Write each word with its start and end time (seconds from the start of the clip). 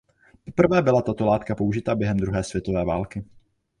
Poprvé 0.45 0.81
byla 0.81 1.01
tato 1.01 1.25
látka 1.25 1.55
použita 1.55 1.95
během 1.95 2.17
druhé 2.17 2.43
světové 2.43 2.85
války. 2.85 3.25